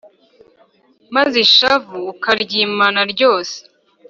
Maze 1.15 1.35
ishavu 1.45 1.97
ukaryimara 2.13 3.01
ryose 3.13 3.57